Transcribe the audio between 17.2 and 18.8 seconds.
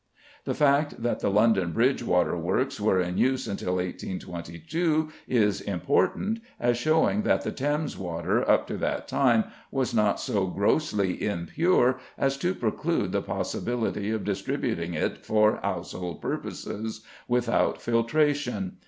without filtration.